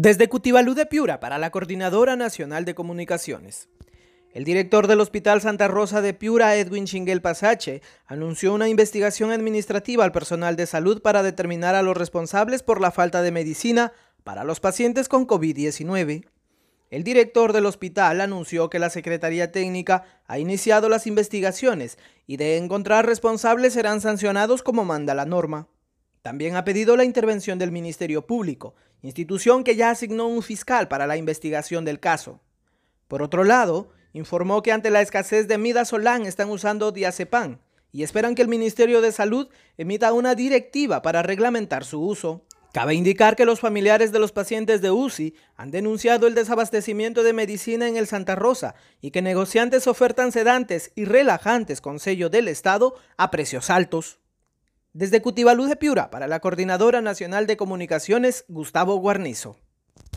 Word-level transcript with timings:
Desde 0.00 0.28
Cutibalú 0.28 0.74
de 0.74 0.86
Piura 0.86 1.18
para 1.18 1.38
la 1.38 1.50
Coordinadora 1.50 2.14
Nacional 2.14 2.64
de 2.64 2.76
Comunicaciones. 2.76 3.68
El 4.30 4.44
director 4.44 4.86
del 4.86 5.00
Hospital 5.00 5.40
Santa 5.40 5.66
Rosa 5.66 6.00
de 6.00 6.14
Piura, 6.14 6.54
Edwin 6.54 6.86
Chinguel 6.86 7.20
Pasache, 7.20 7.82
anunció 8.06 8.54
una 8.54 8.68
investigación 8.68 9.32
administrativa 9.32 10.04
al 10.04 10.12
personal 10.12 10.54
de 10.54 10.66
salud 10.66 11.02
para 11.02 11.24
determinar 11.24 11.74
a 11.74 11.82
los 11.82 11.96
responsables 11.96 12.62
por 12.62 12.80
la 12.80 12.92
falta 12.92 13.22
de 13.22 13.32
medicina 13.32 13.92
para 14.22 14.44
los 14.44 14.60
pacientes 14.60 15.08
con 15.08 15.26
COVID-19. 15.26 16.28
El 16.90 17.02
director 17.02 17.52
del 17.52 17.66
hospital 17.66 18.20
anunció 18.20 18.70
que 18.70 18.78
la 18.78 18.90
Secretaría 18.90 19.50
Técnica 19.50 20.04
ha 20.28 20.38
iniciado 20.38 20.88
las 20.88 21.08
investigaciones 21.08 21.98
y 22.24 22.36
de 22.36 22.56
encontrar 22.56 23.04
responsables 23.04 23.72
serán 23.72 24.00
sancionados 24.00 24.62
como 24.62 24.84
manda 24.84 25.16
la 25.16 25.24
norma. 25.24 25.66
También 26.28 26.56
ha 26.56 26.64
pedido 26.66 26.94
la 26.94 27.04
intervención 27.04 27.58
del 27.58 27.72
Ministerio 27.72 28.26
Público, 28.26 28.74
institución 29.00 29.64
que 29.64 29.76
ya 29.76 29.88
asignó 29.88 30.26
un 30.26 30.42
fiscal 30.42 30.86
para 30.86 31.06
la 31.06 31.16
investigación 31.16 31.86
del 31.86 32.00
caso. 32.00 32.42
Por 33.06 33.22
otro 33.22 33.44
lado, 33.44 33.92
informó 34.12 34.62
que 34.62 34.70
ante 34.70 34.90
la 34.90 35.00
escasez 35.00 35.48
de 35.48 35.56
midazolam 35.56 36.26
están 36.26 36.50
usando 36.50 36.92
diazepam 36.92 37.60
y 37.92 38.02
esperan 38.02 38.34
que 38.34 38.42
el 38.42 38.48
Ministerio 38.48 39.00
de 39.00 39.10
Salud 39.10 39.48
emita 39.78 40.12
una 40.12 40.34
directiva 40.34 41.00
para 41.00 41.22
reglamentar 41.22 41.86
su 41.86 41.98
uso. 42.02 42.44
Cabe 42.74 42.92
indicar 42.92 43.34
que 43.34 43.46
los 43.46 43.60
familiares 43.60 44.12
de 44.12 44.18
los 44.18 44.32
pacientes 44.32 44.82
de 44.82 44.90
UCI 44.90 45.34
han 45.56 45.70
denunciado 45.70 46.26
el 46.26 46.34
desabastecimiento 46.34 47.22
de 47.22 47.32
medicina 47.32 47.88
en 47.88 47.96
el 47.96 48.06
Santa 48.06 48.34
Rosa 48.34 48.74
y 49.00 49.12
que 49.12 49.22
negociantes 49.22 49.86
ofertan 49.86 50.30
sedantes 50.30 50.92
y 50.94 51.06
relajantes 51.06 51.80
con 51.80 51.98
sello 51.98 52.28
del 52.28 52.48
Estado 52.48 52.96
a 53.16 53.30
precios 53.30 53.70
altos. 53.70 54.18
Desde 54.98 55.22
Cutibalú 55.22 55.66
de 55.66 55.76
Piura, 55.76 56.10
para 56.10 56.26
la 56.26 56.40
Coordinadora 56.40 57.00
Nacional 57.00 57.46
de 57.46 57.56
Comunicaciones, 57.56 58.44
Gustavo 58.48 58.96
Guarnizo. 58.96 59.56